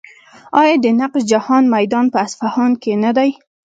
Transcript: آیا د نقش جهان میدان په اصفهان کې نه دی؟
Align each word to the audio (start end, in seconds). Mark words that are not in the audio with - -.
آیا 0.61 0.75
د 0.83 0.85
نقش 0.99 1.21
جهان 1.31 1.63
میدان 1.75 2.05
په 2.13 2.17
اصفهان 2.25 2.71
کې 2.81 2.91
نه 3.03 3.11
دی؟ 3.17 3.29